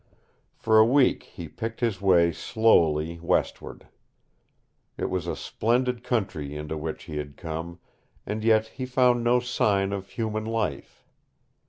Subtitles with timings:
[0.55, 3.85] For a week he picked his way slowly westward.
[4.97, 7.79] It was a splendid country into which he had come,
[8.25, 11.05] and yet he found no sign of human life.